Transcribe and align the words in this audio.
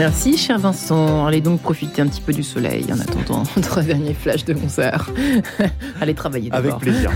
Merci, 0.00 0.38
cher 0.38 0.58
Vincent. 0.58 1.26
Allez 1.26 1.42
donc 1.42 1.60
profiter 1.60 2.00
un 2.00 2.06
petit 2.06 2.22
peu 2.22 2.32
du 2.32 2.42
soleil 2.42 2.86
en 2.90 2.98
attendant 2.98 3.42
notre 3.56 3.82
dernier 3.82 4.14
flash 4.14 4.46
de 4.46 4.54
concert. 4.54 5.10
Allez 6.00 6.14
travailler 6.14 6.50
Avec 6.52 6.74
plaisir. 6.76 7.10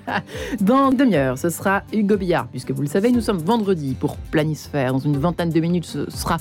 Dans 0.60 0.90
demi-heure, 0.90 1.38
ce 1.38 1.50
sera 1.50 1.84
Hugo 1.92 2.16
Billard, 2.16 2.48
puisque 2.48 2.72
vous 2.72 2.82
le 2.82 2.88
savez, 2.88 3.12
nous 3.12 3.20
sommes 3.20 3.38
vendredi 3.38 3.94
pour 3.94 4.16
Planisphère. 4.16 4.92
Dans 4.92 4.98
une 4.98 5.16
vingtaine 5.16 5.50
de 5.50 5.60
minutes, 5.60 5.84
ce 5.84 6.10
sera 6.10 6.38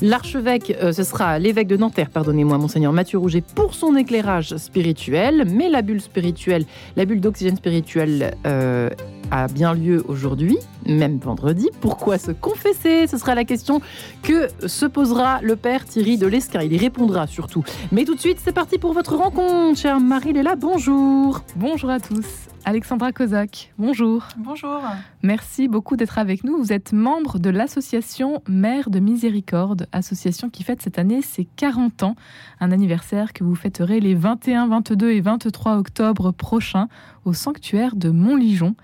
l'archevêque, 0.00 0.76
euh, 0.82 0.92
ce 0.92 1.04
sera 1.04 1.38
l'évêque 1.38 1.68
de 1.68 1.76
Nanterre, 1.76 2.10
pardonnez-moi, 2.10 2.58
monseigneur 2.58 2.92
Mathieu 2.92 3.18
Rouget, 3.18 3.42
pour 3.54 3.74
son 3.74 3.96
éclairage 3.96 4.56
spirituel. 4.56 5.44
Mais 5.50 5.68
la 5.68 5.82
bulle 5.82 6.00
spirituelle, 6.00 6.64
la 6.96 7.04
bulle 7.04 7.20
d'oxygène 7.20 7.56
spirituel 7.56 8.36
euh, 8.46 8.90
a 9.30 9.48
bien 9.48 9.74
lieu 9.74 10.04
aujourd'hui, 10.08 10.58
même 10.86 11.18
vendredi. 11.18 11.70
Pourquoi 11.80 12.18
se 12.18 12.30
confesser? 12.30 13.06
Ce 13.06 13.18
sera 13.18 13.34
la 13.34 13.44
question 13.44 13.80
que 14.22 14.48
se 14.66 14.86
posera 14.86 15.40
le 15.42 15.56
père 15.56 15.84
Thierry 15.84 16.18
de 16.18 16.26
Lesquin. 16.26 16.62
Il 16.62 16.72
y 16.72 16.78
répondra 16.78 17.26
surtout. 17.26 17.64
Mais 17.92 18.04
tout 18.04 18.14
de 18.14 18.20
suite, 18.20 18.38
c'est 18.42 18.52
parti 18.52 18.78
pour 18.78 18.92
votre 18.92 19.16
rencontre, 19.16 19.78
chère 19.78 20.00
Marie-Léla. 20.00 20.56
Bonjour. 20.56 21.40
Bonjour 21.56 21.90
à 21.90 22.00
tous. 22.00 22.26
Alexandra 22.68 23.12
Kozak, 23.12 23.72
bonjour. 23.78 24.26
Bonjour. 24.38 24.80
Merci 25.22 25.68
beaucoup 25.68 25.94
d'être 25.94 26.18
avec 26.18 26.42
nous. 26.42 26.58
Vous 26.58 26.72
êtes 26.72 26.92
membre 26.92 27.38
de 27.38 27.48
l'association 27.48 28.42
Mère 28.48 28.90
de 28.90 28.98
Miséricorde, 28.98 29.86
association 29.92 30.50
qui 30.50 30.64
fête 30.64 30.82
cette 30.82 30.98
année 30.98 31.22
ses 31.22 31.44
40 31.44 32.02
ans, 32.02 32.16
un 32.58 32.72
anniversaire 32.72 33.32
que 33.32 33.44
vous 33.44 33.54
fêterez 33.54 34.00
les 34.00 34.16
21, 34.16 34.66
22 34.66 35.12
et 35.12 35.20
23 35.20 35.76
octobre 35.76 36.32
prochains 36.32 36.88
au 37.24 37.32
sanctuaire 37.32 37.94
de 37.94 38.10
Montligeon 38.10 38.74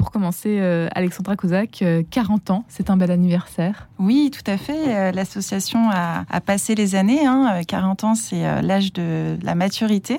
pour 0.00 0.10
commencer, 0.10 0.56
euh, 0.60 0.88
Alexandra 0.94 1.36
Kozak, 1.36 1.84
40 2.10 2.48
euh, 2.48 2.52
ans, 2.54 2.64
c'est 2.68 2.88
un 2.88 2.96
bel 2.96 3.10
anniversaire. 3.10 3.90
Oui, 3.98 4.30
tout 4.32 4.50
à 4.50 4.56
fait. 4.56 4.96
Euh, 4.96 5.12
l'association 5.12 5.90
a, 5.90 6.24
passé 6.40 6.74
les 6.74 6.94
années. 6.94 7.20
40 7.68 8.02
hein. 8.04 8.08
ans, 8.08 8.14
c'est 8.14 8.62
l'âge 8.62 8.94
de 8.94 9.36
la 9.42 9.54
maturité. 9.54 10.18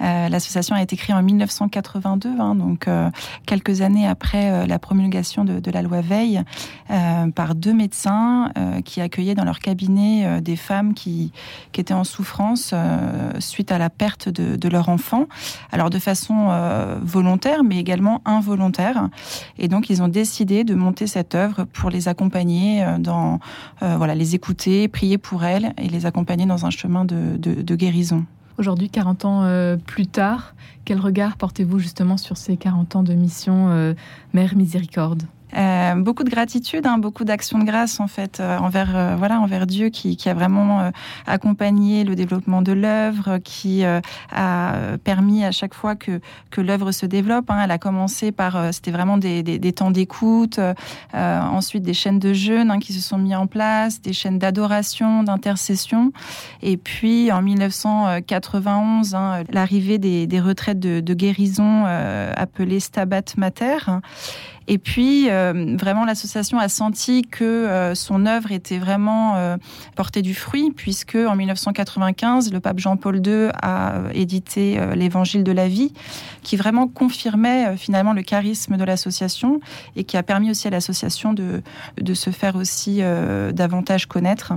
L'association 0.00 0.74
a 0.74 0.80
été 0.80 0.96
créée 0.96 1.14
en 1.14 1.22
1982, 1.22 2.30
hein, 2.30 2.54
donc 2.54 2.88
quelques 3.44 3.82
années 3.82 4.08
après 4.08 4.66
la 4.66 4.78
promulgation 4.78 5.44
de, 5.44 5.70
la 5.70 5.82
loi 5.82 6.00
Veil, 6.00 6.42
par 7.34 7.54
deux 7.54 7.74
médecins 7.74 8.50
qui 8.86 9.02
accueillaient 9.02 9.34
dans 9.34 9.44
leur 9.44 9.58
cabinet 9.58 10.40
des 10.40 10.56
femmes 10.56 10.94
qui, 10.94 11.32
étaient 11.74 11.92
en 11.92 12.04
souffrance 12.04 12.74
suite 13.38 13.70
à 13.70 13.78
la 13.78 13.90
perte 13.90 14.30
de, 14.30 14.68
leur 14.68 14.88
enfant. 14.88 15.26
Alors 15.72 15.90
de 15.90 15.98
façon 15.98 16.48
volontaire, 17.02 17.64
mais 17.64 17.78
également 17.78 18.22
involontaire. 18.24 19.09
Et 19.58 19.68
donc, 19.68 19.90
ils 19.90 20.02
ont 20.02 20.08
décidé 20.08 20.64
de 20.64 20.74
monter 20.74 21.06
cette 21.06 21.34
œuvre 21.34 21.64
pour 21.64 21.90
les 21.90 22.08
accompagner 22.08 22.84
euh, 22.84 22.98
dans, 22.98 23.40
euh, 23.82 23.96
voilà, 23.96 24.14
les 24.14 24.34
écouter, 24.34 24.88
prier 24.88 25.18
pour 25.18 25.44
elles 25.44 25.72
et 25.78 25.88
les 25.88 26.06
accompagner 26.06 26.46
dans 26.46 26.66
un 26.66 26.70
chemin 26.70 27.04
de, 27.04 27.74
guérison. 27.74 28.24
Aujourd'hui, 28.58 28.90
40 28.90 29.24
ans 29.24 29.42
euh, 29.44 29.76
plus 29.76 30.06
tard, 30.06 30.54
quel 30.84 31.00
regard 31.00 31.36
portez-vous 31.36 31.78
justement 31.78 32.16
sur 32.16 32.36
ces 32.36 32.56
40 32.56 32.96
ans 32.96 33.02
de 33.02 33.14
mission 33.14 33.94
Mère 34.34 34.56
Miséricorde? 34.56 35.22
Euh, 35.56 35.94
beaucoup 35.96 36.24
de 36.24 36.30
gratitude, 36.30 36.86
hein, 36.86 36.98
beaucoup 36.98 37.24
d'actions 37.24 37.58
de 37.58 37.64
grâce 37.64 38.00
en 38.00 38.06
fait 38.06 38.40
euh, 38.40 38.58
envers 38.58 38.96
euh, 38.96 39.16
voilà 39.16 39.40
envers 39.40 39.66
Dieu 39.66 39.88
qui, 39.88 40.16
qui 40.16 40.28
a 40.28 40.34
vraiment 40.34 40.90
accompagné 41.26 42.04
le 42.04 42.14
développement 42.14 42.62
de 42.62 42.72
l'œuvre, 42.72 43.38
qui 43.38 43.84
a 43.84 44.72
permis 45.04 45.44
à 45.44 45.50
chaque 45.50 45.74
fois 45.74 45.96
que 45.96 46.20
que 46.50 46.60
l'œuvre 46.60 46.92
se 46.92 47.06
développe. 47.06 47.50
Hein. 47.50 47.60
Elle 47.64 47.70
a 47.70 47.78
commencé 47.78 48.32
par 48.32 48.72
c'était 48.72 48.90
vraiment 48.90 49.16
des, 49.16 49.42
des, 49.42 49.72
temps 49.72 49.90
d'écoute, 49.90 50.60
ensuite 51.12 51.82
des 51.82 51.94
chaînes 51.94 52.18
de 52.18 52.32
jeûne 52.32 52.70
hein, 52.70 52.78
qui 52.78 52.92
se 52.92 53.00
sont 53.00 53.18
mis 53.18 53.34
en 53.34 53.46
place, 53.46 54.00
des 54.00 54.12
chaînes 54.12 54.38
d'adoration, 54.38 55.22
d'intercession, 55.22 56.12
et 56.62 56.76
puis 56.76 57.32
en 57.32 57.42
1991 57.42 59.14
hein, 59.14 59.44
l'arrivée 59.50 59.98
des, 59.98 60.26
des, 60.26 60.40
retraites 60.40 60.80
de, 60.80 61.00
de 61.00 61.14
guérison 61.14 61.84
appelées 61.84 62.80
Stabat 62.80 63.22
Mater. 63.36 63.78
Et 64.72 64.78
puis, 64.78 65.28
euh, 65.28 65.74
vraiment, 65.76 66.04
l'association 66.04 66.60
a 66.60 66.68
senti 66.68 67.22
que 67.22 67.42
euh, 67.42 67.96
son 67.96 68.24
œuvre 68.24 68.52
était 68.52 68.78
vraiment 68.78 69.34
euh, 69.34 69.56
portée 69.96 70.22
du 70.22 70.32
fruit, 70.32 70.70
puisque 70.70 71.16
en 71.16 71.34
1995, 71.34 72.52
le 72.52 72.60
pape 72.60 72.78
Jean-Paul 72.78 73.16
II 73.16 73.48
a 73.60 73.94
édité 74.14 74.80
l'Évangile 74.94 75.42
de 75.42 75.50
la 75.50 75.66
vie, 75.66 75.92
qui 76.44 76.56
vraiment 76.56 76.86
confirmait 76.86 77.76
finalement 77.76 78.12
le 78.12 78.22
charisme 78.22 78.76
de 78.76 78.84
l'association 78.84 79.58
et 79.96 80.04
qui 80.04 80.16
a 80.16 80.22
permis 80.22 80.52
aussi 80.52 80.68
à 80.68 80.70
l'association 80.70 81.32
de, 81.32 81.62
de 82.00 82.14
se 82.14 82.30
faire 82.30 82.54
aussi 82.54 83.00
davantage 83.52 84.06
connaître. 84.06 84.52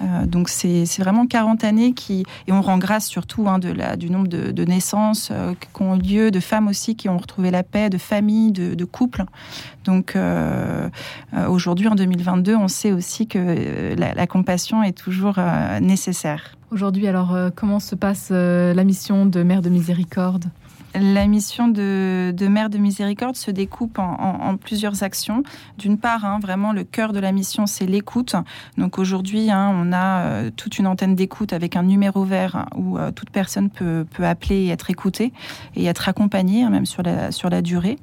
Euh, 0.00 0.26
donc 0.26 0.48
c'est 0.48 0.84
vraiment 0.98 1.26
40 1.26 1.64
années 1.64 1.92
qui 1.92 2.24
et 2.46 2.52
on 2.52 2.60
rend 2.60 2.78
grâce 2.78 3.06
surtout 3.06 3.48
hein, 3.48 3.58
du 3.58 4.10
nombre 4.10 4.28
de, 4.28 4.64
naissances 4.64 5.30
euh, 5.32 5.54
qui 5.54 5.82
ont 5.82 5.94
lieu, 5.94 6.30
de 6.30 6.40
femmes 6.40 6.68
aussi 6.68 6.96
qui 6.96 7.08
ont 7.08 7.18
retrouvé 7.18 7.50
la 7.50 7.62
paix, 7.62 7.88
de 7.88 7.98
familles, 7.98 8.52
de, 8.52 8.84
couples. 8.84 9.24
Donc 9.84 10.14
euh, 10.14 10.88
aujourd'hui 11.48 11.88
en 11.88 11.94
2022, 11.94 12.54
on 12.54 12.68
sait 12.68 12.92
aussi 12.92 13.26
que 13.26 13.94
la 13.96 14.26
compassion 14.26 14.82
est 14.82 14.96
toujours 14.96 15.36
nécessaire. 15.80 16.56
Aujourd'hui, 16.70 17.06
alors 17.06 17.36
comment 17.54 17.80
se 17.80 17.94
passe 17.94 18.30
la 18.30 18.84
mission 18.84 19.26
de 19.26 19.42
Mère 19.42 19.62
de 19.62 19.68
Miséricorde? 19.68 20.44
La 20.98 21.26
mission 21.26 21.68
de, 21.68 22.34
Mère 22.48 22.70
de 22.70 22.78
Miséricorde 22.78 23.36
se 23.36 23.50
découpe 23.50 23.98
en, 23.98 24.56
plusieurs 24.56 25.02
actions. 25.02 25.42
D'une 25.78 25.98
part, 25.98 26.24
hein, 26.24 26.38
vraiment, 26.40 26.72
le 26.72 26.84
cœur 26.84 27.12
de 27.12 27.18
la 27.18 27.32
mission, 27.32 27.66
c'est 27.66 27.86
l'écoute. 27.86 28.34
Donc 28.78 28.98
aujourd'hui, 28.98 29.50
hein, 29.50 29.72
on 29.74 29.92
a 29.92 30.20
euh, 30.20 30.50
toute 30.54 30.78
une 30.78 30.86
antenne 30.86 31.14
d'écoute 31.14 31.52
avec 31.52 31.76
un 31.76 31.82
numéro 31.82 32.24
vert 32.24 32.66
où 32.76 32.98
euh, 32.98 33.10
toute 33.10 33.30
personne 33.30 33.70
peut, 33.70 34.06
appeler 34.22 34.64
et 34.64 34.68
être 34.68 34.90
écoutée 34.90 35.32
et 35.74 35.84
être 35.84 36.08
accompagnée, 36.08 36.62
hein, 36.62 36.70
même 36.70 36.86
sur 36.86 37.02
la, 37.02 37.62
durée. 37.62 37.98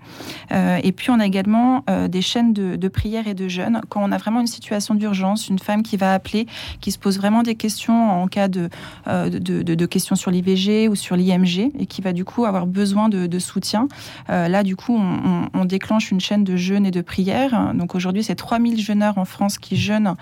Euh, 0.52 0.80
et 0.84 0.92
puis, 0.92 1.10
on 1.10 1.20
a 1.20 1.26
également 1.26 1.84
des 2.10 2.22
chaînes 2.22 2.54
de, 2.54 2.88
prière 2.88 3.28
et 3.28 3.34
de 3.34 3.48
jeûne. 3.48 3.82
Quand 3.90 4.02
on 4.04 4.12
a 4.12 4.18
vraiment 4.18 4.40
une 4.40 4.48
situation 4.48 4.96
d'urgence, 4.96 5.50
une 5.50 5.60
femme 5.60 5.84
qui 5.84 5.98
va 5.98 6.14
appeler, 6.14 6.46
qui 6.80 6.92
se 6.92 7.00
pose 7.00 7.18
vraiment 7.18 7.44
des 7.44 7.56
questions 7.56 8.22
en 8.22 8.28
cas 8.28 8.48
de, 8.48 8.70
de, 9.08 9.62
de 9.62 9.86
questions 9.86 10.16
sur 10.16 10.32
l'IVG 10.32 10.88
ou 10.88 10.96
sur 10.96 11.16
l'IMG 11.16 11.72
et 11.78 11.86
qui 11.86 12.02
va 12.02 12.14
du 12.14 12.26
coup 12.26 12.46
avoir 12.46 12.68
besoin 12.68 12.83
besoin 12.84 13.08
de, 13.08 13.40
soutien. 13.40 13.88
Euh, 14.30 14.50
là, 14.50 14.62
du 14.62 14.76
coup, 14.76 14.98
on, 14.98 15.66
déclenche 15.66 16.12
une 16.12 16.20
chaîne 16.20 16.44
de 16.44 16.58
jeûne 16.58 16.86
et 16.86 16.92
de 16.92 17.02
prières. 17.02 17.74
Donc 17.74 17.96
aujourd'hui, 17.96 18.24
c'est 18.24 18.36
3000 18.36 18.78
jeûneurs 18.82 19.18
en 19.18 19.24
France 19.24 19.58
qui 19.58 19.78
jeûnent 19.78 20.16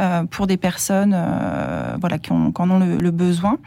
euh, 0.00 0.24
pour 0.24 0.46
des 0.46 0.56
personnes 0.56 1.14
euh, 1.14 1.96
voilà, 2.00 2.18
qui, 2.18 2.32
ont, 2.32 2.54
en 2.56 2.70
ont 2.70 2.78
le, 2.78 3.10
besoin. 3.10 3.58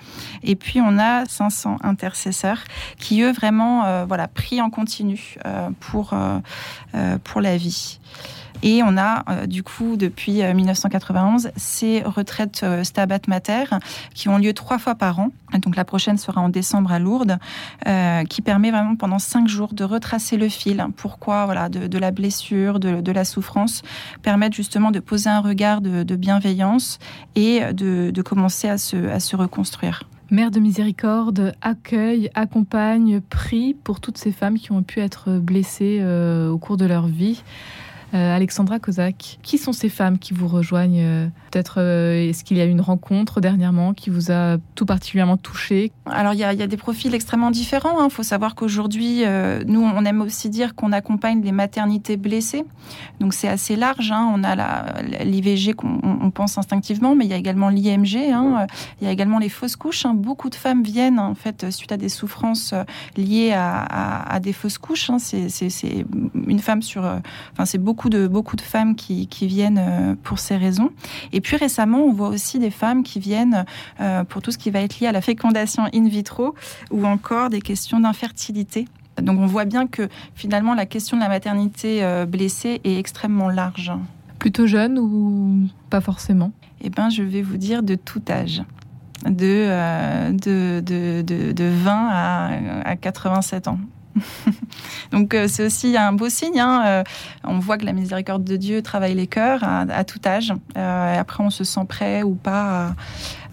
Et 0.42 0.56
puis, 0.56 0.82
on 0.82 0.98
a 0.98 1.26
500 1.26 1.78
intercesseurs 1.84 2.64
qui, 2.98 3.22
eux, 3.22 3.32
vraiment 3.32 4.06
voilà, 4.08 4.28
prient 4.28 4.62
en 4.62 4.72
continu 4.72 5.36
pour, 5.80 6.16
pour 7.24 7.42
la 7.42 7.58
vie. 7.58 8.00
Et 8.62 8.84
on 8.84 8.98
a 8.98 9.24
euh, 9.30 9.46
du 9.46 9.64
coup 9.64 9.96
depuis 9.96 10.44
1991 10.44 11.46
euh, 11.46 11.50
ces 11.56 12.02
retraites 12.04 12.62
euh, 12.64 12.84
Stabat 12.84 13.20
Mater 13.28 13.66
qui 14.14 14.28
ont 14.28 14.38
lieu 14.38 14.54
trois 14.54 14.78
fois 14.78 14.96
par 14.96 15.20
an. 15.20 15.32
Donc 15.62 15.76
la 15.76 15.86
prochaine 15.86 16.18
sera 16.18 16.42
en 16.42 16.50
décembre 16.50 16.92
à 16.92 17.00
Lourdes, 17.00 17.40
qui 18.30 18.42
permet 18.44 18.70
vraiment 18.70 18.96
pendant 18.96 19.18
cinq 19.18 19.48
jours 19.48 19.74
de 19.74 19.84
retracer 19.84 20.38
le 20.38 20.48
fil. 20.48 20.86
Pourquoi 20.96 21.46
voilà 21.46 21.70
de, 21.70 21.98
la 21.98 22.12
blessure, 22.12 22.80
de, 22.80 23.12
la 23.12 23.26
souffrance, 23.26 23.82
permettre 24.22 24.56
justement 24.56 24.92
de 24.92 25.00
poser 25.00 25.32
un 25.32 25.40
regard 25.40 25.82
de, 25.82 26.16
bienveillance 26.16 27.00
et 27.36 27.62
de, 27.74 28.22
commencer 28.22 28.70
à 28.70 28.78
se, 28.78 29.10
à 29.10 29.20
se 29.20 29.36
reconstruire. 29.36 30.04
Mère 30.30 30.52
de 30.52 30.60
miséricorde, 30.60 31.54
accueille, 31.62 32.30
accompagne, 32.36 33.20
prie 33.20 33.74
pour 33.74 34.02
toutes 34.02 34.20
ces 34.20 34.32
femmes 34.32 34.60
qui 34.60 34.72
ont 34.72 34.84
pu 34.84 35.00
être 35.00 35.32
blessées 35.40 36.04
au 36.48 36.60
cours 36.60 36.78
de 36.78 36.86
leur 36.86 37.08
vie. 37.08 37.42
Euh, 38.14 38.36
Alexandra 38.36 38.80
Kozak, 38.80 39.38
qui 39.44 39.60
sont 39.60 39.72
ces 39.72 39.90
femmes 39.90 40.18
qui 40.18 40.34
vous 40.34 40.48
rejoignent 40.48 41.04
euh, 41.04 41.28
Peut-être 41.52 41.76
euh, 41.80 42.30
est-ce 42.30 42.44
qu'il 42.44 42.58
y 42.58 42.62
a 42.62 42.66
une 42.66 42.82
rencontre 42.82 43.40
dernièrement 43.40 43.94
qui 43.94 44.10
vous 44.10 44.32
a 44.32 44.58
tout 44.76 44.86
particulièrement 44.86 45.38
touché? 45.38 45.92
Alors 46.06 46.34
il 46.34 46.40
y, 46.40 46.44
a, 46.44 46.68
des 46.68 46.78
profils 46.78 47.14
extrêmement 47.14 47.52
différents. 47.52 48.00
Il 48.00 48.06
hein. 48.06 48.10
faut 48.10 48.24
savoir 48.24 48.56
qu'aujourd'hui, 48.56 49.24
nous, 49.66 49.82
on 49.82 50.06
aime 50.06 50.22
aussi 50.22 50.50
dire 50.50 50.76
qu'on 50.76 50.92
accompagne 50.92 51.42
les 51.42 51.52
maternités 51.52 52.18
blessées. 52.18 52.66
Donc 53.20 53.34
c'est 53.34 53.48
assez 53.48 53.76
large. 53.76 54.12
Hein. 54.12 54.32
On 54.36 54.44
a 54.44 55.02
l'IVG 55.24 55.74
qu'on 55.74 56.32
pense 56.32 56.58
instinctivement, 56.58 57.16
mais 57.16 57.26
il 57.26 57.32
y 57.32 57.34
a 57.34 57.38
également 57.38 57.70
l'IMG. 57.70 58.32
Hein. 58.32 58.68
Il 59.02 59.06
y 59.06 59.08
a 59.08 59.12
également 59.12 59.40
les 59.40 59.50
fausses 59.50 59.76
couches. 59.76 60.06
Beaucoup 60.14 60.50
de 60.50 60.56
femmes 60.56 60.84
viennent 60.84 61.20
en 61.20 61.36
fait 61.36 61.72
suite 61.72 61.92
à 61.92 61.98
des 61.98 62.10
souffrances 62.10 62.74
liées 63.18 63.54
à, 63.56 64.40
des 64.40 64.54
fausses 64.54 64.78
couches. 64.78 65.10
C'est 65.18 66.06
une 66.48 66.60
femme 66.60 66.84
sur, 66.84 67.04
enfin 67.54 67.66
c'est 67.66 67.80
beaucoup 67.80 67.99
beaucoup 68.00 68.10
de, 68.10 68.28
beaucoup 68.28 68.56
de 68.56 68.62
femmes 68.62 68.96
qui, 68.96 69.28
qui 69.28 69.46
viennent 69.46 69.78
euh, 69.78 70.16
pour 70.24 70.40
ces 70.40 70.56
raisons. 70.56 70.92
Et 71.34 71.42
puis 71.42 71.58
récemment, 71.58 71.98
on 71.98 72.14
voit 72.14 72.30
aussi 72.30 72.58
des 72.58 72.72
femmes 72.72 73.04
qui 73.04 73.20
viennent 73.20 73.66
euh, 74.00 74.24
pour 74.24 74.42
tout 74.42 74.52
ce 74.52 74.58
qui 74.58 74.72
va 74.72 74.80
être 74.80 75.02
lié 75.02 75.08
à 75.08 75.12
la 75.12 75.20
fécondation 75.20 75.84
in 75.94 76.08
vitro 76.08 76.56
ou 76.92 77.06
encore 77.06 77.50
des 77.50 77.60
questions 77.60 78.00
d'infertilité. 78.00 78.88
Donc 79.22 79.38
on 79.38 79.48
voit 79.48 79.66
bien 79.66 79.86
que 79.86 80.08
finalement 80.34 80.76
la 80.76 80.86
question 80.86 81.18
de 81.18 81.22
la 81.22 81.28
maternité 81.28 82.02
euh, 82.02 82.26
blessée 82.26 82.80
est 82.86 82.98
extrêmement 82.98 83.50
large. 83.50 83.92
Plutôt 84.38 84.66
jeune 84.66 84.98
ou 84.98 85.68
pas 85.90 86.00
forcément? 86.00 86.54
Eh 86.80 86.90
bien, 86.90 87.10
je 87.10 87.22
vais 87.22 87.42
vous 87.42 87.58
dire 87.58 87.84
de 87.84 87.96
tout 87.96 88.22
âge. 88.30 88.64
De, 89.26 90.32
de, 90.32 90.80
de, 90.80 91.22
de, 91.52 91.66
20 91.66 92.10
à, 92.10 92.50
à 92.86 92.96
87 92.96 93.68
ans. 93.68 93.78
Donc 95.12 95.34
euh, 95.34 95.48
c'est 95.48 95.66
aussi 95.66 95.98
un 95.98 96.14
beau 96.14 96.30
signe. 96.30 96.60
Hein. 96.60 96.84
Euh, 96.86 97.04
on 97.44 97.60
voit 97.60 97.78
que 97.78 97.86
la 97.86 97.94
miséricorde 97.94 98.44
de 98.44 98.56
Dieu 98.56 98.82
travaille 98.82 99.16
les 99.16 99.28
cœurs 99.28 99.64
à, 99.64 100.04
tout 100.04 100.20
âge. 100.26 100.54
Euh, 100.78 101.20
après, 101.20 101.44
on 101.44 101.50
se 101.50 101.64
sent 101.64 101.86
prêt 101.88 102.24
ou 102.24 102.36
pas 102.36 102.96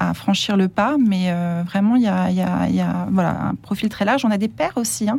à, 0.01 0.15
franchir 0.15 0.57
le 0.57 0.69
pas. 0.69 0.97
Mais 0.99 1.33
vraiment, 1.65 1.97
il 1.97 2.03
y 2.03 2.09
a, 2.09 3.07
voilà, 3.11 3.49
un 3.49 3.55
profil 3.55 3.89
très 3.89 4.05
large. 4.05 4.25
On 4.25 4.31
a 4.31 4.39
des 4.39 4.49
pères 4.49 4.77
aussi. 4.77 5.09
Hein. 5.09 5.19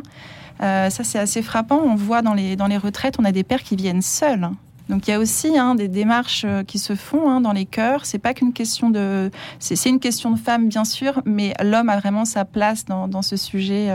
ça, 0.60 1.04
c'est 1.04 1.18
assez 1.18 1.42
frappant. 1.42 1.80
On 1.82 1.94
voit 1.94 2.22
dans 2.22 2.34
les, 2.34 2.56
dans 2.56 2.66
les 2.66 2.78
retraites, 2.78 3.16
on 3.18 3.24
a 3.24 3.32
des 3.32 3.44
pères 3.44 3.62
qui 3.62 3.76
viennent 3.76 4.02
seuls. 4.02 4.48
Donc 4.88 5.06
il 5.06 5.10
y 5.10 5.14
a 5.14 5.18
aussi 5.18 5.58
hein, 5.58 5.74
des 5.74 5.88
démarches 5.88 6.46
qui 6.66 6.78
se 6.78 6.94
font 6.94 7.40
dans 7.40 7.52
les 7.52 7.66
cœurs. 7.66 8.06
C'est 8.06 8.18
pas 8.18 8.34
qu'une 8.34 8.52
question 8.52 8.90
de, 8.90 9.30
c'est 9.58 9.88
une 9.88 10.00
question 10.00 10.30
de 10.30 10.38
femme 10.38 10.68
bien 10.68 10.84
sûr, 10.84 11.20
mais 11.24 11.54
l'homme 11.62 11.88
a 11.88 11.98
vraiment 11.98 12.24
sa 12.24 12.44
place 12.44 12.84
dans, 12.84 13.22
ce 13.22 13.36
sujet 13.36 13.90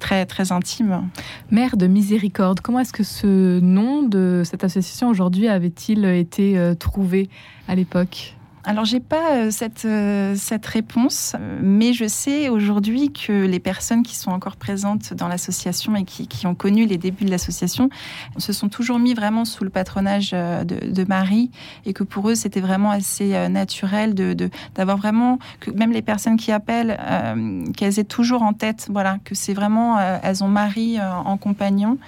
très, 0.00 0.26
très 0.26 0.50
intime. 0.50 1.08
Mère 1.50 1.76
de 1.76 1.86
miséricorde, 1.86 2.60
comment 2.60 2.80
est-ce 2.80 2.92
que 2.92 3.04
ce 3.04 3.60
nom 3.60 4.02
de 4.02 4.42
cette 4.44 4.64
association 4.64 5.08
aujourd'hui 5.08 5.46
avait-il 5.46 6.04
été 6.04 6.58
euh, 6.58 6.74
trouvé 6.74 7.28
à 7.68 7.76
l'époque? 7.76 8.34
Alors 8.64 8.84
j'ai 8.84 9.00
pas 9.00 9.36
euh, 9.36 9.50
cette, 9.50 9.86
euh, 9.86 10.34
cette 10.36 10.66
réponse, 10.66 11.34
mais 11.62 11.94
je 11.94 12.06
sais 12.06 12.50
aujourd'hui 12.50 13.10
que 13.10 13.46
les 13.46 13.58
personnes 13.58 14.02
qui 14.02 14.14
sont 14.16 14.30
encore 14.30 14.56
présentes 14.56 15.14
dans 15.14 15.28
l'association 15.28 15.96
et 15.96 16.04
qui, 16.04 16.46
ont 16.46 16.54
connu 16.54 16.86
les 16.86 16.98
débuts 16.98 17.24
de 17.24 17.30
l'association 17.30 17.90
se 18.38 18.52
sont 18.52 18.68
toujours 18.68 18.98
mis 18.98 19.14
vraiment 19.14 19.44
sous 19.44 19.64
le 19.64 19.70
patronage 19.70 20.30
euh, 20.32 20.64
de, 20.64 21.04
Marie 21.04 21.50
et 21.86 21.92
que 21.92 22.04
pour 22.04 22.28
eux 22.28 22.34
c'était 22.34 22.60
vraiment 22.60 22.90
assez 22.90 23.48
naturel 23.48 24.14
de 24.14 24.50
d'avoir 24.74 24.96
vraiment 24.98 25.38
que 25.60 25.70
même 25.70 25.92
les 25.92 26.02
personnes 26.02 26.36
qui 26.36 26.52
appellent 26.52 26.98
qu'elles 27.76 27.98
aient 27.98 28.04
toujours 28.04 28.42
en 28.42 28.52
tête 28.52 28.88
voilà 28.90 29.18
que 29.24 29.34
c'est 29.34 29.54
vraiment 29.54 29.98
elles 29.98 30.44
ont 30.44 30.48
Marie 30.48 31.00
en 31.00 31.36
compagnon. 31.36 31.98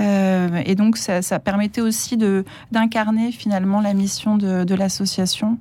Et 0.00 0.74
donc 0.76 0.98
ça, 0.98 1.38
permettait 1.40 1.80
aussi 1.80 2.18
d'incarner 2.70 3.32
finalement 3.32 3.80
la 3.80 3.94
mission 3.94 4.36
de 4.36 4.74
l'association 4.74 5.58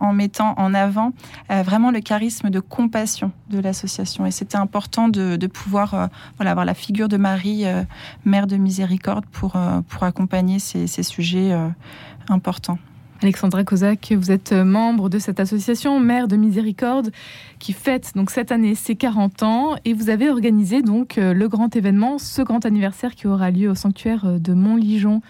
en 0.00 0.12
mettant 0.12 0.54
en 0.56 0.74
avant 0.74 1.12
euh, 1.50 1.62
vraiment 1.62 1.90
le 1.90 2.00
charisme 2.00 2.50
de 2.50 2.60
compassion 2.60 3.32
de 3.50 3.58
l'association. 3.58 4.26
Et 4.26 4.30
c'était 4.30 4.56
important 4.56 5.08
de, 5.08 5.46
pouvoir 5.46 5.94
euh, 5.94 6.06
avoir 6.40 6.64
la 6.64 6.74
figure 6.74 7.08
de 7.08 7.16
Marie, 7.16 7.66
euh, 7.66 7.82
mère 8.24 8.46
de 8.46 8.56
miséricorde, 8.56 9.24
pour, 9.26 9.56
accompagner 10.02 10.58
ces, 10.58 10.86
ces 10.86 11.02
sujets 11.02 11.56
importants. 12.28 12.78
Alexandra 13.22 13.64
Kozak, 13.64 14.12
vous 14.12 14.30
êtes 14.30 14.52
membre 14.52 15.08
de 15.08 15.18
cette 15.18 15.40
association 15.40 15.98
Mère 15.98 16.28
de 16.28 16.36
Miséricorde 16.36 17.10
qui 17.58 17.72
fête 17.72 18.12
donc 18.14 18.30
cette 18.30 18.52
année 18.52 18.74
ses 18.74 18.96
40 18.96 19.42
ans 19.42 19.76
et 19.86 19.94
vous 19.94 20.10
avez 20.10 20.28
organisé 20.28 20.82
donc 20.82 21.14
le 21.16 21.48
grand 21.48 21.74
événement, 21.74 22.18
ce 22.18 22.42
grand 22.42 22.66
anniversaire 22.66 23.14
qui 23.14 23.26
aura 23.26 23.50
lieu 23.50 23.70
au 23.70 23.74
sanctuaire 23.74 24.38
de 24.38 24.52
Montligeon 24.52 25.22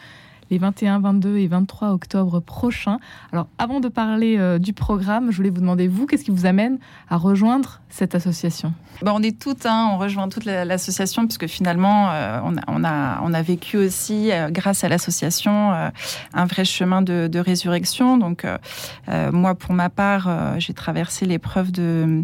les 0.50 0.58
21, 0.58 1.00
22 1.00 1.38
et 1.38 1.46
23 1.46 1.91
octobre 1.91 2.41
prochains. 2.41 2.99
Alors 3.32 3.46
avant 3.58 3.81
de 3.81 3.88
parler 3.88 4.37
euh, 4.38 4.58
du 4.58 4.73
programme, 4.73 5.31
je 5.31 5.37
voulais 5.37 5.50
vous 5.50 5.61
demander, 5.61 5.88
vous, 5.88 6.06
qu'est-ce 6.06 6.25
qui 6.25 6.31
vous 6.31 6.46
amène 6.46 6.79
à 7.08 7.17
rejoindre 7.17 7.81
cette 7.88 8.14
association? 8.14 8.73
Bah, 9.02 9.12
On 9.14 9.23
est 9.23 9.38
toutes, 9.38 9.67
hein, 9.67 9.91
on 9.93 9.99
rejoint 9.99 10.29
toute 10.29 10.44
l'association, 10.44 11.26
puisque 11.26 11.46
finalement, 11.46 12.11
euh, 12.11 12.41
on, 12.44 12.85
a, 12.85 13.20
on, 13.23 13.35
a, 13.35 13.43
vécu 13.43 13.76
aussi, 13.76 14.31
euh, 14.31 14.49
grâce 14.50 14.85
à 14.85 14.88
l'association, 14.88 15.73
un 15.73 16.44
vrai 16.46 16.64
chemin 16.64 17.02
de, 17.02 17.38
résurrection. 17.38 18.17
Donc 18.17 18.46
moi, 19.08 19.55
pour 19.55 19.75
ma 19.75 19.91
part, 19.91 20.58
j'ai 20.58 20.73
traversé 20.73 21.26
l'épreuve 21.26 21.73
de, 21.73 22.23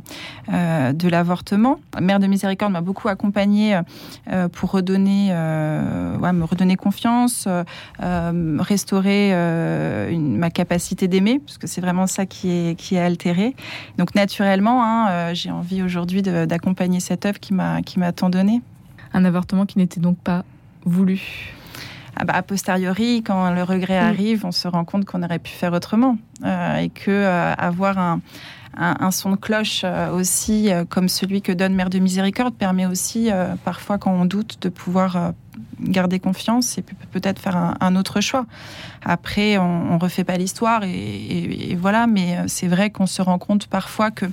de 0.48 1.08
l'avortement. 1.08 1.80
Mère 2.00 2.20
de 2.20 2.26
Miséricorde 2.26 2.72
m'a 2.72 2.80
beaucoup 2.80 3.08
accompagnée 3.08 3.78
pour 4.52 4.70
redonner, 4.70 5.30
ouais, 5.30 6.32
me 6.32 6.44
redonner 6.44 6.76
confiance, 6.76 7.48
restaurer 8.58 9.30
euh, 9.32 10.16
ma 10.18 10.50
capacité 10.50 11.08
d'aimer, 11.08 11.38
parce 11.38 11.58
que 11.58 11.66
c'est 11.66 11.80
vraiment 11.80 12.06
ça 12.06 12.26
qui 12.26 12.50
est, 12.50 12.74
qui 12.78 12.94
est 12.94 13.00
altéré. 13.00 13.54
Donc 13.98 14.14
naturellement, 14.14 14.84
hein, 14.84 15.10
euh, 15.10 15.34
j'ai 15.34 15.50
envie 15.50 15.82
aujourd'hui 15.82 16.22
d'accompagner 16.22 17.00
cette 17.00 17.26
œuvre 17.26 17.40
qui 17.40 17.54
m'a 17.54 18.12
tant 18.12 18.30
donné. 18.30 18.60
Un 19.12 19.24
avortement 19.24 19.66
qui 19.66 19.78
n'était 19.78 20.00
donc 20.00 20.18
pas 20.18 20.44
voulu 20.84 21.54
ah 22.16 22.24
bah, 22.24 22.34
a 22.34 22.42
posteriori, 22.42 23.22
quand 23.24 23.50
le 23.52 23.62
regret 23.62 23.96
arrive, 23.96 24.44
on 24.44 24.52
se 24.52 24.68
rend 24.68 24.84
compte 24.84 25.04
qu'on 25.04 25.22
aurait 25.22 25.38
pu 25.38 25.52
faire 25.52 25.72
autrement 25.72 26.18
et 26.44 26.90
que 26.90 27.24
avoir 27.56 27.98
un, 27.98 28.20
un, 28.76 29.10
son 29.10 29.30
de 29.30 29.36
cloche 29.36 29.84
aussi 30.12 30.70
comme 30.90 31.08
celui 31.08 31.40
que 31.40 31.52
donne 31.52 31.74
Mère 31.74 31.88
de 31.88 31.98
Miséricorde 31.98 32.54
permet 32.54 32.86
aussi 32.86 33.30
parfois 33.64 33.96
quand 33.96 34.12
on 34.12 34.24
doute 34.24 34.58
de 34.60 34.68
pouvoir 34.68 35.32
garder 35.80 36.20
confiance 36.20 36.78
et 36.78 36.82
peut-être 37.12 37.38
faire 37.38 37.76
un, 37.80 37.96
autre 37.96 38.20
choix. 38.20 38.46
Après, 39.02 39.58
on, 39.58 39.94
ne 39.94 39.98
refait 39.98 40.24
pas 40.24 40.36
l'histoire 40.36 40.82
et, 40.84 41.76
voilà, 41.80 42.06
mais 42.06 42.36
euh, 42.36 42.44
c'est 42.46 42.68
vrai 42.68 42.90
qu'on 42.90 43.06
se 43.06 43.22
rend 43.22 43.38
compte 43.38 43.66
parfois 43.66 44.10
que 44.10 44.26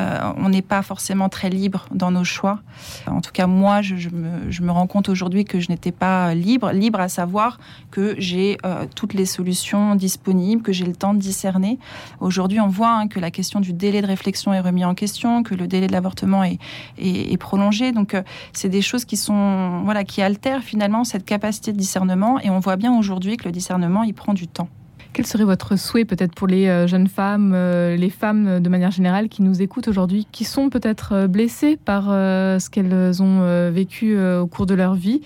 euh, 0.00 0.32
on 0.36 0.48
n'est 0.48 0.62
pas 0.62 0.82
forcément 0.82 1.28
très 1.28 1.50
libre 1.50 1.86
dans 1.92 2.10
nos 2.10 2.24
choix. 2.24 2.60
En 3.06 3.20
tout 3.20 3.32
cas, 3.32 3.46
moi, 3.46 3.82
je, 3.82 4.08
me, 4.10 4.72
rends 4.72 4.86
compte 4.86 5.08
aujourd'hui 5.08 5.44
que 5.44 5.60
je 5.60 5.68
n'étais 5.68 5.92
pas 5.92 6.34
libre, 6.34 6.72
libre 6.72 7.00
à 7.00 7.08
savoir 7.08 7.58
que 7.90 8.14
j'ai 8.18 8.58
euh, 8.64 8.86
toutes 8.94 9.14
les 9.14 9.26
solutions 9.26 9.94
disponibles, 9.94 10.62
que 10.62 10.72
j'ai 10.72 10.86
le 10.86 10.94
temps 10.94 11.14
de 11.14 11.18
discerner. 11.18 11.78
Aujourd'hui, 12.20 12.60
on 12.60 12.68
voit 12.68 12.92
hein, 12.92 13.08
que 13.08 13.20
la 13.20 13.30
question 13.30 13.60
du 13.60 13.72
délai 13.72 14.00
de 14.00 14.06
réflexion 14.06 14.52
est 14.52 14.60
remis 14.60 14.84
en 14.84 14.94
question, 14.94 15.42
que 15.42 15.54
le 15.54 15.66
délai 15.66 15.86
de 15.86 15.92
l'avortement 15.92 16.44
est, 16.44 16.58
est, 16.98 17.36
prolongé. 17.36 17.92
Donc, 17.92 18.16
c'est 18.52 18.68
des 18.68 18.82
choses 18.82 19.04
qui 19.04 19.16
sont 19.16 19.82
voilà 19.84 20.04
qui 20.04 20.22
altèrent 20.22 20.62
finalement 20.62 21.04
cette 21.04 21.24
capacité 21.24 21.72
de 21.72 21.78
discernement. 21.78 22.40
Et 22.40 22.50
on 22.50 22.58
voit 22.58 22.76
bien 22.76 22.96
aujourd'hui 22.96 23.36
que 23.36 23.44
le 23.44 23.52
discernement, 23.52 24.02
il 24.02 24.14
prend 24.14 24.34
du 24.34 24.46
temps. 24.46 24.68
Quel 25.12 25.26
serait 25.26 25.44
votre 25.44 25.76
souhait 25.76 26.04
peut-être 26.04 26.34
pour 26.34 26.46
les 26.46 26.68
euh, 26.68 26.86
jeunes 26.86 27.08
femmes, 27.08 27.52
euh, 27.54 27.96
les 27.96 28.10
femmes 28.10 28.60
de 28.60 28.68
manière 28.68 28.92
générale 28.92 29.28
qui 29.28 29.42
nous 29.42 29.60
écoutent 29.60 29.88
aujourd'hui, 29.88 30.26
qui 30.30 30.44
sont 30.44 30.70
peut-être 30.70 31.12
euh, 31.12 31.26
blessées 31.26 31.76
par 31.76 32.04
ce 32.04 32.70
qu'elles 32.70 33.22
ont 33.22 33.70
vécu 33.70 34.18
au 34.18 34.46
cours 34.46 34.66
de 34.66 34.74
leur 34.74 34.94
vie? 34.94 35.20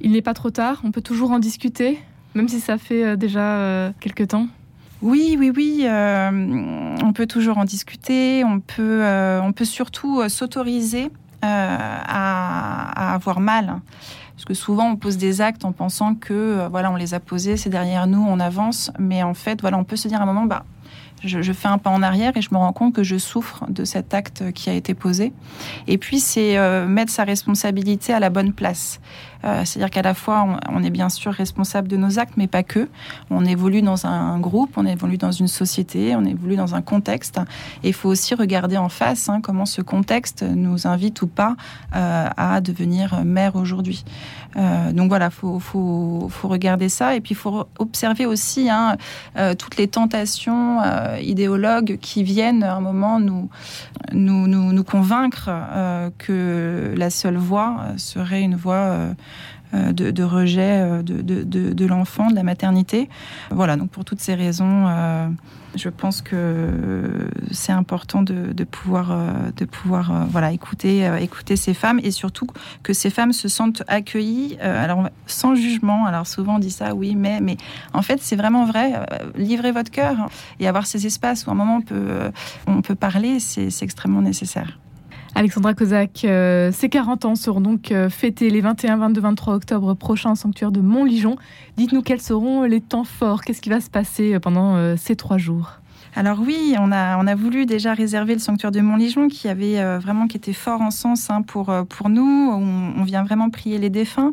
Il 0.00 0.12
n'est 0.12 0.22
pas 0.22 0.34
trop 0.34 0.50
tard, 0.50 0.80
on 0.84 0.90
peut 0.90 1.02
toujours 1.02 1.30
en 1.30 1.38
discuter, 1.38 1.98
même 2.34 2.48
si 2.48 2.60
ça 2.60 2.78
fait 2.78 3.16
déjà 3.16 3.92
quelques 4.00 4.28
temps? 4.28 4.48
Oui, 5.00 5.36
oui, 5.38 5.52
oui, 5.54 5.86
on 5.86 7.12
peut 7.12 7.26
toujours 7.26 7.58
en 7.58 7.64
discuter, 7.64 8.44
on 8.44 8.60
peut, 8.60 9.02
on 9.42 9.52
peut 9.52 9.64
surtout 9.64 10.28
s'autoriser 10.28 11.10
à, 11.42 13.14
avoir 13.14 13.40
mal. 13.40 13.80
Parce 14.42 14.58
que 14.58 14.64
souvent, 14.64 14.90
on 14.90 14.96
pose 14.96 15.18
des 15.18 15.40
actes 15.40 15.64
en 15.64 15.70
pensant 15.70 16.16
que, 16.16 16.34
euh, 16.34 16.68
voilà, 16.68 16.90
on 16.90 16.96
les 16.96 17.14
a 17.14 17.20
posés, 17.20 17.56
c'est 17.56 17.70
derrière 17.70 18.08
nous, 18.08 18.26
on 18.28 18.40
avance. 18.40 18.90
Mais 18.98 19.22
en 19.22 19.34
fait, 19.34 19.60
voilà, 19.60 19.78
on 19.78 19.84
peut 19.84 19.94
se 19.94 20.08
dire 20.08 20.18
à 20.18 20.24
un 20.24 20.26
moment, 20.26 20.46
bah, 20.46 20.64
je, 21.24 21.52
fais 21.52 21.68
un 21.68 21.78
pas 21.78 21.90
en 21.90 22.02
arrière 22.02 22.36
et 22.36 22.42
je 22.42 22.48
me 22.52 22.56
rends 22.56 22.72
compte 22.72 22.94
que 22.94 23.02
je 23.02 23.16
souffre 23.16 23.64
de 23.68 23.84
cet 23.84 24.14
acte 24.14 24.52
qui 24.52 24.70
a 24.70 24.74
été 24.74 24.94
posé. 24.94 25.32
Et 25.86 25.98
puis, 25.98 26.20
c'est 26.20 26.58
euh, 26.58 26.86
mettre 26.86 27.12
sa 27.12 27.24
responsabilité 27.24 28.12
à 28.12 28.20
la 28.20 28.30
bonne 28.30 28.52
place. 28.52 29.00
Euh, 29.44 29.64
c'est-à-dire 29.64 29.90
qu'à 29.90 30.02
la 30.02 30.14
fois, 30.14 30.46
on, 30.68 30.84
est 30.84 30.90
bien 30.90 31.08
sûr 31.08 31.32
responsable 31.32 31.88
de 31.88 31.96
nos 31.96 32.18
actes, 32.18 32.34
mais 32.36 32.46
pas 32.46 32.62
que. 32.62 32.88
On 33.30 33.44
évolue 33.44 33.82
dans 33.82 34.06
un 34.06 34.38
groupe, 34.38 34.72
on 34.76 34.86
évolue 34.86 35.18
dans 35.18 35.32
une 35.32 35.48
société, 35.48 36.14
on 36.14 36.24
évolue 36.24 36.56
dans 36.56 36.74
un 36.74 36.82
contexte. 36.82 37.40
Et 37.82 37.88
il 37.88 37.94
faut 37.94 38.08
aussi 38.08 38.34
regarder 38.34 38.76
en 38.76 38.88
face 38.88 39.28
hein, 39.28 39.40
comment 39.40 39.66
ce 39.66 39.82
contexte 39.82 40.42
nous 40.42 40.86
invite 40.86 41.22
ou 41.22 41.26
pas 41.26 41.56
euh, 41.96 42.28
à 42.36 42.60
devenir 42.60 43.24
mère 43.24 43.56
aujourd'hui. 43.56 44.04
Donc 44.54 45.08
voilà, 45.08 45.30
faut, 45.30 45.58
faut, 45.58 46.28
regarder 46.42 46.90
ça. 46.90 47.16
Et 47.16 47.22
puis, 47.22 47.32
il 47.32 47.38
faut 47.38 47.64
observer 47.78 48.26
aussi 48.26 48.68
hein, 48.68 48.98
toutes 49.56 49.78
les 49.78 49.88
tentations 49.88 50.78
idéologues 51.20 51.98
qui 52.00 52.22
viennent 52.22 52.62
à 52.62 52.74
un 52.74 52.80
moment 52.80 53.20
nous, 53.20 54.84
convaincre 54.84 55.50
que 56.18 56.94
la 56.96 57.10
seule 57.10 57.36
voie 57.36 57.86
serait 57.96 58.42
une 58.42 58.56
voie 58.56 59.14
euh, 59.74 59.92
de, 59.92 60.22
rejet 60.22 60.82
euh, 60.82 61.02
de, 61.02 61.22
de, 61.42 61.86
l'enfant, 61.86 62.28
de 62.28 62.34
la 62.34 62.42
maternité. 62.42 63.08
Voilà, 63.50 63.76
donc 63.76 63.88
pour 63.90 64.04
toutes 64.04 64.20
ces 64.20 64.34
raisons, 64.34 64.86
euh, 64.86 65.28
je 65.76 65.88
pense 65.88 66.20
que 66.20 67.28
c'est 67.50 67.72
important 67.72 68.22
de, 68.22 68.64
pouvoir, 68.64 69.16
de 69.56 69.64
pouvoir 69.64 70.26
voilà, 70.28 70.52
écouter, 70.52 71.10
écouter 71.20 71.56
ces 71.56 71.72
femmes 71.72 72.00
et 72.02 72.10
surtout 72.10 72.46
que 72.82 72.92
ces 72.92 73.08
femmes 73.08 73.32
se 73.32 73.48
sentent 73.48 73.82
accueillies 73.88 74.58
alors, 74.60 75.08
sans 75.26 75.54
jugement. 75.54 76.04
Alors 76.04 76.26
souvent 76.26 76.56
on 76.56 76.58
dit 76.58 76.70
ça, 76.70 76.94
oui, 76.94 77.14
mais, 77.14 77.40
mais 77.40 77.56
en 77.94 78.02
fait 78.02 78.20
c'est 78.20 78.36
vraiment 78.36 78.66
vrai. 78.66 78.92
Livrez 79.36 79.72
votre 79.72 79.90
cœur 79.90 80.28
et 80.60 80.68
avoir 80.68 80.86
ces 80.86 81.06
espaces 81.06 81.46
où 81.46 81.50
à 81.50 81.52
un 81.54 81.56
moment 81.56 81.80
peut, 81.80 82.30
on 82.66 82.82
peut 82.82 82.94
parler, 82.94 83.40
c'est 83.40 83.82
extrêmement 83.82 84.20
nécessaire. 84.20 84.78
Alexandra 85.34 85.74
Kozak, 85.74 86.24
euh, 86.24 86.70
ces 86.72 86.88
40 86.88 87.24
ans 87.24 87.34
seront 87.34 87.60
donc 87.60 87.90
euh, 87.90 88.10
fêtés 88.10 88.50
les 88.50 88.60
21, 88.60 88.96
22, 88.98 89.20
23 89.20 89.54
octobre 89.54 89.94
prochains 89.94 90.32
au 90.32 90.34
sanctuaire 90.36 90.72
de 90.72 90.80
Montligeon. 90.80 91.36
Dites-nous 91.76 92.02
quels 92.02 92.20
seront 92.20 92.62
les 92.64 92.80
temps 92.80 93.04
forts, 93.04 93.42
qu'est-ce 93.42 93.62
qui 93.62 93.70
va 93.70 93.80
se 93.80 93.90
passer 93.90 94.38
pendant 94.40 94.96
ces 94.96 95.16
trois 95.16 95.38
jours? 95.38 95.82
Alors 96.14 96.40
oui, 96.40 96.74
on 96.78 96.92
a, 96.92 97.16
on 97.16 97.26
a 97.26 97.34
voulu 97.34 97.64
déjà 97.64 97.94
réserver 97.94 98.34
le 98.34 98.38
sanctuaire 98.38 98.70
de 98.70 98.80
Montligeon 98.80 99.28
qui 99.28 99.48
avait 99.48 99.78
euh, 99.78 99.98
vraiment 99.98 100.26
qui 100.26 100.36
était 100.36 100.52
fort 100.52 100.82
en 100.82 100.90
sens 100.90 101.30
hein, 101.30 101.40
pour, 101.40 101.70
euh, 101.70 101.84
pour 101.84 102.10
nous. 102.10 102.50
On, 102.52 103.04
vient 103.04 103.24
vraiment 103.24 103.50
prier 103.50 103.78
les 103.78 103.90
défunts. 103.90 104.32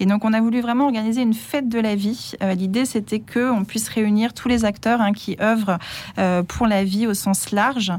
Et 0.00 0.06
donc 0.06 0.24
on 0.24 0.32
a 0.32 0.40
voulu 0.40 0.60
vraiment 0.60 0.86
organiser 0.86 1.22
une 1.22 1.34
fête 1.34 1.68
de 1.68 1.78
la 1.78 1.94
vie. 1.94 2.32
Euh, 2.42 2.54
l'idée 2.54 2.84
c'était 2.84 3.20
qu'on 3.20 3.64
puisse 3.64 3.88
réunir 3.88 4.34
tous 4.34 4.48
les 4.48 4.64
acteurs 4.64 5.00
hein, 5.00 5.12
qui 5.12 5.36
œuvrent 5.40 5.78
pour 6.48 6.66
la 6.66 6.84
vie 6.84 7.06
au 7.06 7.14
sens 7.14 7.50
large 7.50 7.92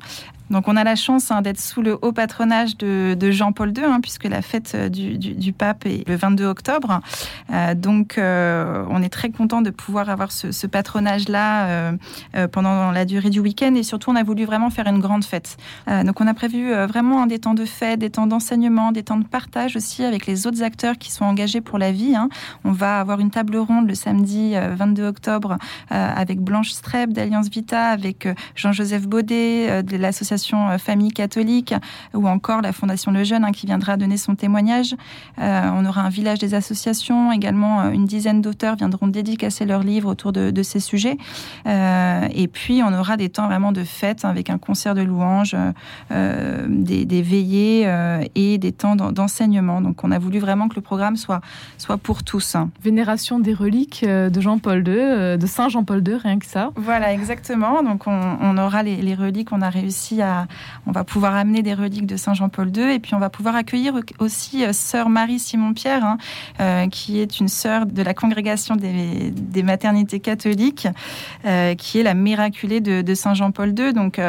donc 0.52 0.68
on 0.68 0.76
a 0.76 0.84
la 0.84 0.96
chance 0.96 1.32
hein, 1.32 1.42
d'être 1.42 1.60
sous 1.60 1.82
le 1.82 1.98
haut 2.02 2.12
patronage 2.12 2.78
de, 2.78 3.32
Jean-Paul 3.32 3.70
II, 3.76 3.86
hein, 3.86 4.00
puisque 4.02 4.26
la 4.26 4.42
fête 4.42 4.74
euh, 4.76 4.90
du, 4.90 5.54
pape 5.54 5.86
est 5.86 6.08
le 6.08 6.16
22 6.16 6.46
octobre. 6.46 7.00
Euh, 7.52 7.74
donc 7.74 8.18
euh, 8.18 8.86
on 8.90 9.02
est 9.02 9.10
très 9.10 9.30
content 9.30 9.62
de 9.62 9.70
pouvoir 9.70 10.10
avoir 10.10 10.32
ce, 10.32 10.68
patronage-là 10.68 11.94
pendant 12.52 12.92
la 12.92 13.06
durée 13.06 13.30
du 13.30 13.40
week-end 13.40 13.74
et 13.76 13.84
surtout 13.84 14.12
on 14.12 14.16
a 14.16 14.24
voulu 14.24 14.46
vraiment 14.46 14.70
faire 14.70 14.88
une 14.88 15.00
grande 15.00 15.24
fête. 15.24 15.58
donc 15.88 16.22
on 16.22 16.28
a 16.28 16.34
prévu 16.34 16.72
vraiment 16.72 17.26
des 17.26 17.40
temps 17.40 17.54
de 17.54 17.66
fête, 17.66 18.00
des 18.00 18.10
temps 18.10 18.28
d'enseignement, 18.28 18.92
des 18.92 19.04
temps 19.04 19.18
de 19.18 19.26
partage 19.26 19.76
aussi 19.76 20.04
avec 20.04 20.28
les 20.28 20.48
autres 20.48 20.64
acteurs 20.64 20.98
qui 20.98 21.12
sont 21.12 21.26
engagés 21.26 21.62
pour 21.62 21.78
la 21.78 21.92
vie. 21.92 22.16
Hein. 22.16 22.30
On 22.64 22.72
va 22.72 23.00
avoir 23.00 23.20
une 23.20 23.32
table 23.32 23.58
ronde 23.58 23.88
le 23.88 23.96
samedi 23.96 24.54
22 24.56 25.06
octobre 25.06 25.58
avec 25.90 26.40
Blanche 26.40 26.72
Streb 26.72 27.12
d'Alliance 27.12 27.50
Vita, 27.50 27.86
avec 27.88 28.28
Jean-Joseph 28.56 29.08
Baudet 29.08 29.84
de 29.84 29.98
l'association 29.98 30.41
euh, 30.54 30.78
Famille 30.78 31.12
catholique 31.12 31.74
ou 32.14 32.28
encore 32.28 32.62
la 32.62 32.74
Fondation 32.74 33.12
Le 33.12 33.24
Jeune 33.24 33.46
hein, 33.46 33.52
qui 33.52 33.66
viendra 33.66 33.98
donner 33.98 34.18
son 34.18 34.36
témoignage. 34.36 34.96
Euh, 35.40 35.70
on 35.74 35.86
aura 35.86 36.02
un 36.02 36.10
village 36.10 36.40
des 36.40 36.54
associations, 36.54 37.32
également 37.32 37.82
euh, 37.82 37.92
une 37.92 38.06
dizaine 38.06 38.42
d'auteurs 38.42 38.76
viendront 38.76 39.08
dédicacer 39.08 39.66
leurs 39.66 39.84
livres 39.84 40.10
autour 40.10 40.32
de, 40.32 40.64
ces 40.64 40.80
sujets. 40.80 41.18
et 41.66 42.48
puis 42.48 42.82
on 42.84 42.94
aura 42.94 43.18
des 43.18 43.30
temps 43.30 43.48
vraiment 43.48 43.72
de 43.72 43.84
fête 43.84 44.26
avec 44.26 44.50
un 44.50 44.58
concert 44.58 44.94
de 44.94 45.02
louanges, 45.02 45.56
des, 46.10 47.22
veillées 47.22 47.92
et 48.36 48.58
des 48.58 48.72
temps 48.72 48.96
d'enseignement. 48.96 49.82
Donc 49.82 50.04
on 50.04 50.12
a 50.12 50.20
voulu 50.20 50.40
vraiment 50.40 50.68
que 50.68 50.76
le 50.76 50.82
programme 50.82 51.18
soit, 51.18 51.42
soit 51.78 51.98
pour 51.98 52.24
tous. 52.24 52.56
Vénération 52.84 53.40
des 53.40 53.54
reliques 53.54 54.06
de 54.06 54.42
Jean-Paul 54.42 54.88
II, 54.88 55.38
de 55.38 55.48
Saint 55.48 55.70
Jean-Paul 55.70 56.08
II, 56.08 56.16
rien 56.16 56.38
que 56.38 56.46
ça. 56.46 56.70
Voilà, 56.76 57.14
exactement. 57.14 57.82
Donc 57.82 58.06
on, 58.06 58.58
aura 58.58 58.84
les, 58.84 58.98
les 58.98 59.16
reliques, 59.16 59.52
on 59.52 59.62
a 59.62 59.70
réussi 59.70 60.22
à 60.22 60.31
on 60.86 60.92
va 60.92 61.04
pouvoir 61.04 61.36
amener 61.36 61.62
des 61.62 61.74
reliques 61.74 62.06
de 62.06 62.18
Saint 62.18 62.34
Jean-Paul 62.34 62.76
II 62.76 62.92
et 62.92 63.00
puis 63.00 63.14
on 63.14 63.20
va 63.20 63.30
pouvoir 63.30 63.56
accueillir 63.56 63.94
aussi 64.20 64.66
euh, 64.66 64.74
sœur 64.74 65.10
Marie 65.10 65.40
Simon-Pierre, 65.40 66.04
hein, 66.04 66.18
euh, 66.60 66.88
qui 66.88 67.20
est 67.20 67.40
une 67.40 67.48
sœur 67.48 67.86
de 67.86 68.02
la 68.02 68.14
congrégation 68.14 68.76
des, 68.76 69.64
maternités 69.64 70.20
catholiques, 70.20 70.88
euh, 71.46 71.76
qui 71.76 72.00
est 72.00 72.04
la 72.04 72.14
miraculée 72.14 72.82
de, 72.82 73.14
Saint 73.14 73.34
Jean-Paul 73.34 73.78
II. 73.78 73.94
Donc 73.94 74.20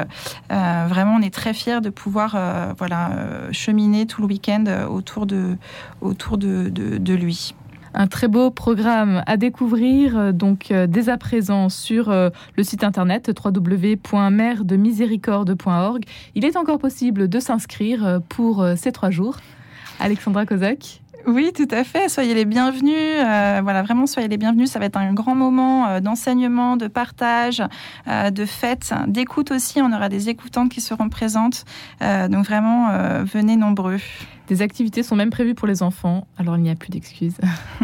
vraiment, 0.51 1.17
on 1.19 1.23
est 1.23 1.33
très 1.33 1.55
fiers 1.55 1.81
de 1.81 1.89
pouvoir 1.89 2.37
voilà, 2.77 3.11
cheminer 3.53 4.07
tout 4.07 4.21
le 4.21 4.27
week-end 4.27 4.65
autour 4.91 5.25
de, 5.25 5.57
autour 6.01 6.37
de 6.37 7.15
lui 7.15 7.55
un 7.95 8.07
très 8.07 8.29
beau 8.29 8.51
programme 8.51 9.23
à 9.27 9.37
découvrir 9.37 10.17
euh, 10.17 10.31
donc 10.33 10.71
euh, 10.71 10.87
dès 10.87 11.09
à 11.09 11.19
présent 11.19 11.69
sur 11.69 12.11
euh, 12.11 12.31
le 12.57 12.63
site 12.63 12.85
internet 12.85 13.33
www.merdemiséricorde.org. 13.45 16.05
Il 16.35 16.45
est 16.45 16.57
encore 16.57 16.79
possible 16.79 17.29
de 17.29 17.41
s'inscrire 17.41 18.21
pour 18.29 18.65
ces 18.77 18.93
trois 18.93 19.11
jours. 19.11 19.39
Alexandra 20.01 20.47
Kozak. 20.47 21.02
Oui, 21.27 21.53
tout 21.55 21.69
à 21.71 21.85
fait. 21.85 22.09
Soyez 22.09 22.35
les 22.35 22.45
bienvenus. 22.45 23.17
voilà, 23.63 23.83
vraiment, 23.83 24.07
soyez 24.07 24.29
les 24.29 24.37
bienvenus. 24.37 24.71
Ça 24.71 24.79
va 24.79 24.87
être 24.87 24.97
un 24.97 25.13
grand 25.13 25.35
moment 25.35 26.01
d'enseignement, 26.01 26.77
de 26.77 26.89
partage, 26.89 27.63
de 28.07 28.45
fête, 28.45 28.93
d'écoute 29.07 29.51
aussi. 29.51 29.81
On 29.81 29.93
aura 29.93 30.09
des 30.09 30.29
écoutantes 30.29 30.71
qui 30.71 30.81
seront 30.81 31.09
présentes. 31.09 31.65
donc 32.01 32.45
vraiment, 32.45 32.89
venez 33.25 33.57
nombreux. 33.57 33.99
Des 34.49 34.61
activités 34.61 35.03
sont 35.03 35.17
même 35.17 35.31
prévues 35.31 35.55
pour 35.55 35.69
les 35.69 35.83
enfants, 35.83 36.27
alors 36.37 36.57
il 36.57 36.63
n'y 36.63 36.71
a 36.71 36.75
plus 36.75 36.91
d'excuses. 36.91 37.39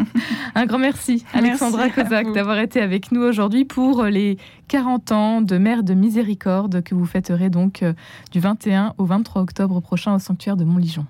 Un 0.55 0.67
grand 0.67 0.79
merci, 0.79 1.25
Alexandra 1.33 1.89
Kozak, 1.89 2.33
d'avoir 2.33 2.59
été 2.59 2.81
avec 2.81 3.13
nous 3.13 3.23
aujourd'hui 3.23 3.65
pour 3.65 4.05
les 4.05 4.39
40 4.67 5.13
ans 5.13 5.41
de 5.41 5.57
Mère 5.57 5.83
de 5.83 5.95
Miséricorde 5.95 6.83
que 6.83 6.95
vous 6.95 7.07
fêterez 7.07 7.49
donc 7.49 7.83
euh, 7.83 7.95
du 8.33 8.41
21 8.41 8.95
au 8.99 9.05
23 9.05 9.43
octobre 9.43 9.81
prochain 9.81 10.15
au 10.15 10.19
sanctuaire 10.19 10.57
de 10.57 10.65
Montligeon. 10.65 11.07